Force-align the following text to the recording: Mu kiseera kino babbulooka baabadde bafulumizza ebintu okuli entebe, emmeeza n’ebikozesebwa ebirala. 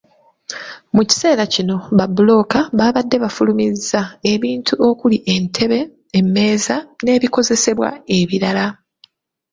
Mu 0.95 1.01
kiseera 1.09 1.43
kino 1.53 1.75
babbulooka 1.97 2.59
baabadde 2.77 3.15
bafulumizza 3.23 4.01
ebintu 4.33 4.73
okuli 4.89 5.17
entebe, 5.33 5.79
emmeeza 6.19 6.75
n’ebikozesebwa 7.03 7.89
ebirala. 8.17 8.67